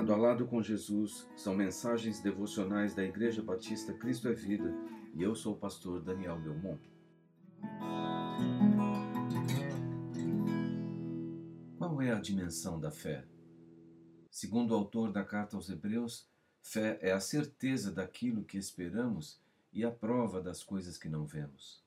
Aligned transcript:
Lado 0.00 0.14
a 0.14 0.16
Lado 0.16 0.46
com 0.46 0.62
Jesus 0.62 1.28
são 1.36 1.54
mensagens 1.54 2.22
devocionais 2.22 2.94
da 2.94 3.04
Igreja 3.04 3.42
Batista 3.42 3.92
Cristo 3.92 4.28
é 4.28 4.32
Vida 4.32 4.74
e 5.14 5.22
eu 5.22 5.34
sou 5.34 5.52
o 5.52 5.58
pastor 5.58 6.00
Daniel 6.00 6.40
Belmont. 6.40 6.80
Qual 11.76 12.00
é 12.00 12.12
a 12.12 12.18
dimensão 12.18 12.80
da 12.80 12.90
fé? 12.90 13.26
Segundo 14.30 14.70
o 14.70 14.74
autor 14.74 15.12
da 15.12 15.22
carta 15.22 15.54
aos 15.54 15.68
Hebreus, 15.68 16.26
fé 16.62 16.98
é 17.02 17.12
a 17.12 17.20
certeza 17.20 17.92
daquilo 17.92 18.42
que 18.42 18.56
esperamos 18.56 19.38
e 19.70 19.84
a 19.84 19.90
prova 19.90 20.40
das 20.40 20.62
coisas 20.62 20.96
que 20.96 21.10
não 21.10 21.26
vemos. 21.26 21.84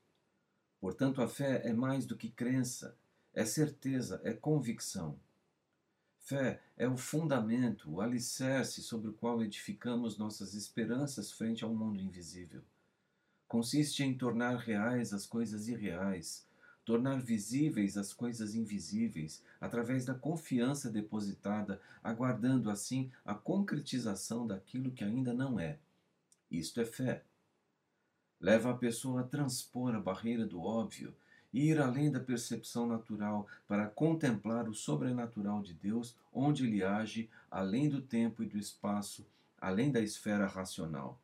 Portanto, 0.79 1.19
a 1.19 1.27
fé 1.27 1.63
é 1.65 1.73
mais 1.73 2.05
do 2.05 2.15
que 2.15 2.29
crença, 2.29 2.95
é 3.33 3.43
certeza, 3.43 4.21
é 4.23 4.33
convicção. 4.33 5.17
Fé 6.25 6.61
é 6.77 6.87
o 6.87 6.95
fundamento, 6.95 7.91
o 7.91 7.99
alicerce 7.99 8.81
sobre 8.81 9.09
o 9.09 9.13
qual 9.13 9.43
edificamos 9.43 10.17
nossas 10.17 10.53
esperanças 10.53 11.33
frente 11.33 11.65
ao 11.65 11.75
mundo 11.75 11.99
invisível. 11.99 12.61
Consiste 13.45 14.03
em 14.03 14.17
tornar 14.17 14.55
reais 14.55 15.13
as 15.13 15.25
coisas 15.25 15.67
irreais, 15.67 16.47
tornar 16.85 17.21
visíveis 17.21 17.97
as 17.97 18.13
coisas 18.13 18.55
invisíveis, 18.55 19.43
através 19.59 20.05
da 20.05 20.13
confiança 20.13 20.89
depositada, 20.89 21.81
aguardando 22.01 22.69
assim 22.69 23.11
a 23.25 23.35
concretização 23.35 24.47
daquilo 24.47 24.93
que 24.93 25.03
ainda 25.03 25.33
não 25.33 25.59
é. 25.59 25.77
Isto 26.49 26.79
é 26.79 26.85
fé. 26.85 27.25
Leva 28.39 28.71
a 28.71 28.77
pessoa 28.77 29.21
a 29.21 29.25
transpor 29.25 29.93
a 29.93 29.99
barreira 29.99 30.45
do 30.45 30.61
óbvio 30.61 31.13
ir 31.53 31.79
além 31.79 32.11
da 32.11 32.19
percepção 32.19 32.87
natural 32.87 33.47
para 33.67 33.87
contemplar 33.87 34.67
o 34.67 34.73
sobrenatural 34.73 35.61
de 35.61 35.73
Deus, 35.73 36.15
onde 36.33 36.65
ele 36.65 36.83
age 36.83 37.29
além 37.51 37.87
do 37.87 38.01
tempo 38.01 38.41
e 38.41 38.47
do 38.47 38.57
espaço, 38.57 39.25
além 39.61 39.91
da 39.91 40.01
esfera 40.01 40.47
racional. 40.47 41.21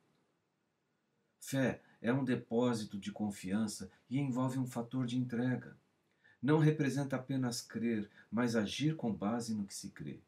Fé 1.39 1.81
é 2.01 2.13
um 2.13 2.23
depósito 2.23 2.97
de 2.97 3.11
confiança 3.11 3.89
e 4.09 4.19
envolve 4.19 4.59
um 4.59 4.67
fator 4.67 5.05
de 5.05 5.17
entrega. 5.17 5.75
Não 6.41 6.59
representa 6.59 7.15
apenas 7.15 7.59
crer, 7.59 8.09
mas 8.31 8.55
agir 8.55 8.95
com 8.95 9.11
base 9.11 9.53
no 9.53 9.65
que 9.65 9.73
se 9.73 9.89
crê. 9.89 10.19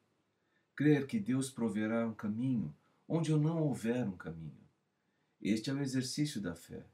Crer 0.76 1.06
que 1.06 1.20
Deus 1.20 1.50
proverá 1.50 2.08
um 2.08 2.14
caminho 2.14 2.74
onde 3.08 3.32
não 3.32 3.62
houver 3.62 4.08
um 4.08 4.18
caminho. 4.18 4.62
Este 5.42 5.70
é 5.70 5.74
o 5.74 5.82
exercício 5.82 6.42
da 6.42 6.56
fé. 6.56 6.86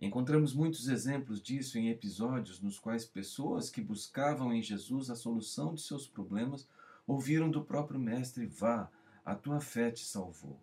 Encontramos 0.00 0.52
muitos 0.52 0.88
exemplos 0.88 1.40
disso 1.40 1.78
em 1.78 1.88
episódios 1.88 2.60
nos 2.60 2.78
quais 2.78 3.04
pessoas 3.04 3.70
que 3.70 3.80
buscavam 3.80 4.52
em 4.52 4.60
Jesus 4.60 5.08
a 5.08 5.14
solução 5.14 5.74
de 5.74 5.82
seus 5.82 6.06
problemas 6.06 6.68
ouviram 7.06 7.50
do 7.50 7.64
próprio 7.64 7.98
Mestre: 7.98 8.46
Vá, 8.46 8.90
a 9.24 9.34
tua 9.34 9.60
fé 9.60 9.90
te 9.90 10.04
salvou. 10.04 10.60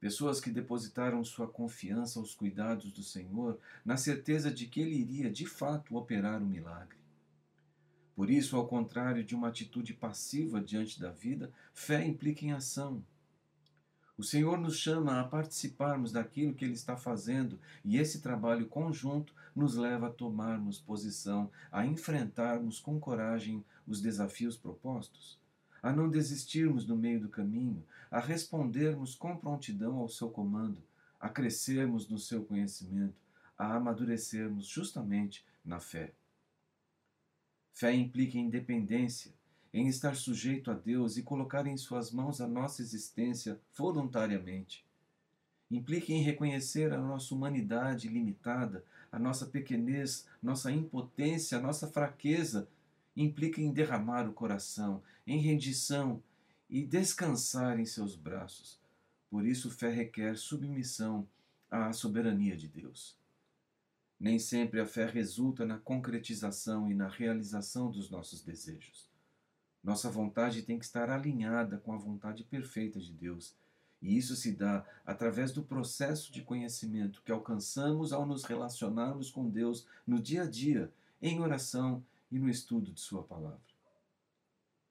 Pessoas 0.00 0.40
que 0.40 0.50
depositaram 0.50 1.24
sua 1.24 1.48
confiança 1.48 2.18
aos 2.18 2.34
cuidados 2.34 2.92
do 2.92 3.02
Senhor, 3.02 3.58
na 3.84 3.96
certeza 3.96 4.50
de 4.50 4.66
que 4.66 4.80
Ele 4.80 4.96
iria 4.96 5.30
de 5.30 5.46
fato 5.46 5.96
operar 5.96 6.42
o 6.42 6.44
um 6.44 6.48
milagre. 6.48 6.98
Por 8.14 8.30
isso, 8.30 8.56
ao 8.56 8.66
contrário 8.66 9.24
de 9.24 9.34
uma 9.34 9.48
atitude 9.48 9.92
passiva 9.94 10.60
diante 10.60 11.00
da 11.00 11.10
vida, 11.10 11.52
fé 11.72 12.04
implica 12.06 12.44
em 12.44 12.52
ação. 12.52 13.02
O 14.16 14.22
Senhor 14.22 14.56
nos 14.58 14.76
chama 14.76 15.20
a 15.20 15.24
participarmos 15.24 16.12
daquilo 16.12 16.54
que 16.54 16.64
Ele 16.64 16.74
está 16.74 16.96
fazendo 16.96 17.58
e 17.84 17.98
esse 17.98 18.20
trabalho 18.20 18.68
conjunto 18.68 19.34
nos 19.56 19.74
leva 19.74 20.06
a 20.06 20.10
tomarmos 20.10 20.78
posição, 20.78 21.50
a 21.70 21.84
enfrentarmos 21.84 22.78
com 22.78 23.00
coragem 23.00 23.64
os 23.86 24.00
desafios 24.00 24.56
propostos, 24.56 25.36
a 25.82 25.92
não 25.92 26.08
desistirmos 26.08 26.86
no 26.86 26.96
meio 26.96 27.20
do 27.20 27.28
caminho, 27.28 27.84
a 28.08 28.20
respondermos 28.20 29.16
com 29.16 29.36
prontidão 29.36 29.96
ao 29.96 30.08
Seu 30.08 30.30
comando, 30.30 30.80
a 31.18 31.28
crescermos 31.28 32.08
no 32.08 32.18
Seu 32.18 32.44
conhecimento, 32.44 33.20
a 33.58 33.74
amadurecermos 33.74 34.66
justamente 34.66 35.44
na 35.64 35.80
fé. 35.80 36.12
Fé 37.72 37.92
implica 37.92 38.38
independência 38.38 39.32
em 39.74 39.88
estar 39.88 40.14
sujeito 40.14 40.70
a 40.70 40.74
Deus 40.74 41.16
e 41.16 41.22
colocar 41.24 41.66
em 41.66 41.76
Suas 41.76 42.12
mãos 42.12 42.40
a 42.40 42.46
nossa 42.46 42.80
existência 42.80 43.60
voluntariamente. 43.76 44.86
Implica 45.68 46.12
em 46.12 46.22
reconhecer 46.22 46.92
a 46.92 46.98
nossa 46.98 47.34
humanidade 47.34 48.06
limitada, 48.06 48.84
a 49.10 49.18
nossa 49.18 49.46
pequenez, 49.46 50.28
nossa 50.40 50.70
impotência, 50.70 51.58
nossa 51.58 51.88
fraqueza. 51.88 52.68
Implica 53.16 53.60
em 53.60 53.72
derramar 53.72 54.28
o 54.28 54.32
coração, 54.32 55.02
em 55.26 55.40
rendição 55.40 56.22
e 56.70 56.84
descansar 56.84 57.80
em 57.80 57.84
seus 57.84 58.14
braços. 58.14 58.78
Por 59.28 59.44
isso, 59.44 59.72
fé 59.72 59.90
requer 59.90 60.36
submissão 60.36 61.26
à 61.68 61.92
soberania 61.92 62.56
de 62.56 62.68
Deus. 62.68 63.16
Nem 64.20 64.38
sempre 64.38 64.78
a 64.78 64.86
fé 64.86 65.04
resulta 65.04 65.66
na 65.66 65.78
concretização 65.78 66.88
e 66.88 66.94
na 66.94 67.08
realização 67.08 67.90
dos 67.90 68.08
nossos 68.08 68.40
desejos. 68.40 69.12
Nossa 69.84 70.10
vontade 70.10 70.62
tem 70.62 70.78
que 70.78 70.84
estar 70.86 71.10
alinhada 71.10 71.76
com 71.76 71.92
a 71.92 71.98
vontade 71.98 72.42
perfeita 72.42 72.98
de 72.98 73.12
Deus. 73.12 73.54
E 74.00 74.16
isso 74.16 74.34
se 74.34 74.52
dá 74.52 74.82
através 75.04 75.52
do 75.52 75.62
processo 75.62 76.32
de 76.32 76.40
conhecimento 76.40 77.20
que 77.22 77.30
alcançamos 77.30 78.10
ao 78.10 78.24
nos 78.24 78.44
relacionarmos 78.44 79.30
com 79.30 79.48
Deus 79.48 79.86
no 80.06 80.18
dia 80.18 80.44
a 80.44 80.46
dia, 80.46 80.90
em 81.20 81.38
oração 81.38 82.02
e 82.32 82.38
no 82.38 82.48
estudo 82.48 82.92
de 82.92 83.00
Sua 83.00 83.22
palavra. 83.22 83.60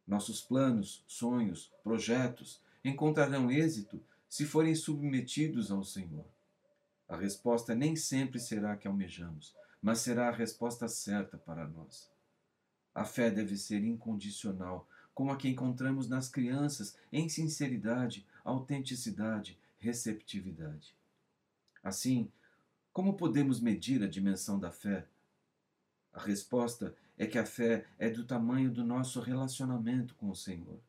Nossos 0.06 0.42
planos, 0.42 1.04
sonhos, 1.08 1.72
projetos 1.84 2.62
encontrarão 2.84 3.50
êxito 3.50 4.00
se 4.30 4.46
forem 4.46 4.76
submetidos 4.76 5.72
ao 5.72 5.84
Senhor. 5.84 6.26
A 7.10 7.16
resposta 7.16 7.74
nem 7.74 7.96
sempre 7.96 8.40
será 8.40 8.74
a 8.74 8.78
que 8.78 8.88
almejamos, 8.88 9.56
mas 9.82 10.00
será 10.00 10.28
a 10.28 10.32
resposta 10.32 10.88
certa 10.88 11.38
para 11.38 11.68
nós. 11.68 12.13
A 12.94 13.04
fé 13.04 13.32
deve 13.32 13.58
ser 13.58 13.84
incondicional, 13.84 14.88
como 15.14 15.32
a 15.32 15.38
que 15.38 15.48
encontramos 15.48 16.08
nas 16.08 16.30
crianças, 16.30 16.96
em 17.12 17.30
sinceridade, 17.30 18.26
autenticidade, 18.44 19.58
receptividade. 19.80 20.96
Assim, 21.84 22.32
como 22.92 23.16
podemos 23.16 23.60
medir 23.60 24.04
a 24.04 24.08
dimensão 24.08 24.60
da 24.60 24.72
fé? 24.72 25.06
A 26.14 26.22
resposta 26.22 26.96
é 27.18 27.26
que 27.26 27.38
a 27.38 27.46
fé 27.46 27.86
é 27.98 28.10
do 28.10 28.24
tamanho 28.24 28.72
do 28.72 28.84
nosso 28.84 29.20
relacionamento 29.20 30.16
com 30.16 30.30
o 30.30 30.36
Senhor, 30.36 30.80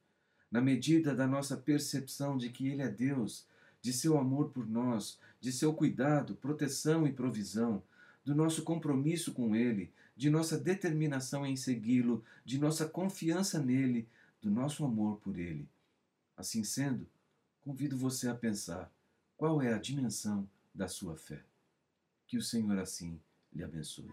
na 0.50 0.60
medida 0.60 1.14
da 1.14 1.26
nossa 1.26 1.56
percepção 1.56 2.36
de 2.36 2.50
que 2.50 2.68
Ele 2.68 2.82
é 2.82 2.88
Deus, 2.88 3.46
de 3.80 3.92
seu 3.92 4.16
amor 4.18 4.50
por 4.50 4.66
nós, 4.66 5.18
de 5.40 5.52
seu 5.52 5.74
cuidado, 5.74 6.36
proteção 6.36 7.06
e 7.06 7.12
provisão, 7.12 7.82
do 8.24 8.34
nosso 8.34 8.62
compromisso 8.62 9.32
com 9.32 9.54
Ele, 9.54 9.92
de 10.16 10.30
nossa 10.30 10.58
determinação 10.58 11.44
em 11.44 11.56
segui-lo, 11.56 12.24
de 12.44 12.58
nossa 12.58 12.88
confiança 12.88 13.60
nele, 13.60 14.08
do 14.40 14.50
nosso 14.50 14.84
amor 14.84 15.18
por 15.18 15.38
ele. 15.38 15.68
Assim 16.36 16.62
sendo, 16.62 17.06
convido 17.62 17.96
você 17.96 18.28
a 18.28 18.34
pensar 18.34 18.92
qual 19.36 19.60
é 19.60 19.72
a 19.72 19.78
dimensão 19.78 20.48
da 20.74 20.86
sua 20.86 21.16
fé. 21.16 21.42
Que 22.26 22.36
o 22.36 22.42
Senhor 22.42 22.78
assim 22.78 23.18
lhe 23.52 23.64
abençoe. 23.64 24.10